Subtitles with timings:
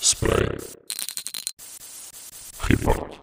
[0.00, 0.56] Spray.
[2.60, 3.18] Report.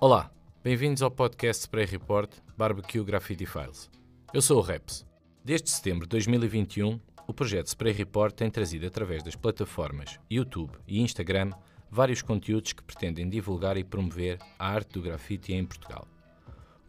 [0.00, 0.30] Olá,
[0.62, 3.90] bem-vindos ao podcast Spray Report Barbecue Graffiti Files.
[4.32, 5.04] Eu sou o Reps.
[5.44, 11.00] Desde setembro de 2021, o projeto Spray Report tem trazido através das plataformas YouTube e
[11.00, 11.50] Instagram
[11.90, 16.06] vários conteúdos que pretendem divulgar e promover a arte do grafite em Portugal.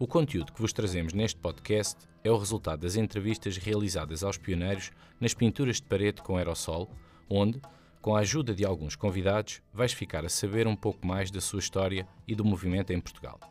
[0.02, 4.92] O conteúdo que vos trazemos neste podcast é o resultado das entrevistas realizadas aos pioneiros
[5.19, 6.89] nas pinturas de parede com aerossol,
[7.29, 7.61] onde,
[8.01, 11.59] com a ajuda de alguns convidados, vais ficar a saber um pouco mais da sua
[11.59, 13.42] história e do movimento em Portugal.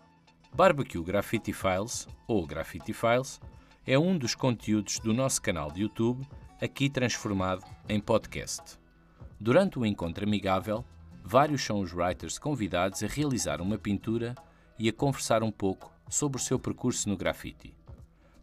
[0.55, 3.39] Barbecue Graffiti Files, ou Graffiti Files,
[3.87, 6.27] é um dos conteúdos do nosso canal de YouTube,
[6.63, 8.79] aqui transformado em podcast.
[9.39, 10.83] Durante o encontro amigável,
[11.23, 14.35] vários são os writers convidados a realizar uma pintura
[14.79, 17.75] e a conversar um pouco sobre o seu percurso no grafite.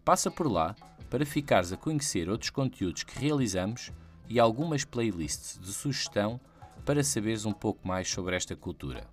[0.03, 0.75] Passa por lá
[1.09, 3.91] para ficares a conhecer outros conteúdos que realizamos
[4.27, 6.39] e algumas playlists de sugestão
[6.85, 9.07] para saberes um pouco mais sobre esta cultura.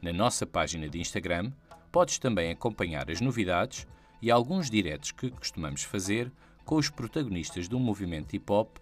[0.00, 1.52] Na nossa página de Instagram,
[1.90, 3.86] podes também acompanhar as novidades
[4.20, 6.32] e alguns diretos que costumamos fazer
[6.64, 8.78] com os protagonistas do movimento hip hop,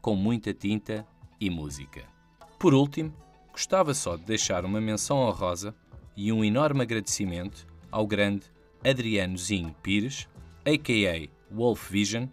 [0.00, 1.06] com muita tinta
[1.38, 2.04] e música.
[2.58, 3.14] Por último,
[3.52, 5.74] gostava só de deixar uma menção honrosa
[6.16, 8.46] e um enorme agradecimento ao grande
[8.84, 10.28] Adriano Zinho Pires,
[10.64, 11.28] a.k.a.
[11.54, 12.26] Wolf Vision,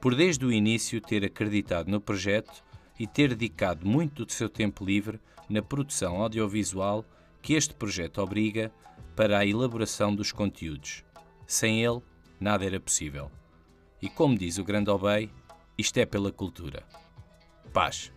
[0.00, 2.64] por desde o início ter acreditado no projeto
[2.98, 7.04] e ter dedicado muito do seu tempo livre na produção audiovisual
[7.42, 8.72] que este projeto obriga
[9.14, 11.04] para a elaboração dos conteúdos.
[11.46, 12.02] Sem ele,
[12.40, 13.30] nada era possível.
[14.00, 15.30] E como diz o grande Obey,
[15.78, 16.82] isto é pela cultura.
[17.72, 18.12] Paz.